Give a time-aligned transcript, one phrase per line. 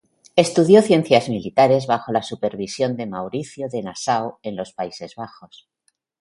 [0.35, 5.69] Estudió ciencias militares bajo la supervisión de Mauricio de Nassau en los Países Bajos.